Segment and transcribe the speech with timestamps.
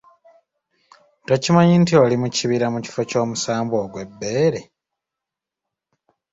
[1.27, 4.61] Tokimanyi nti oli mu kibira mu kifo ky'omusambwa ogw'ebbeere.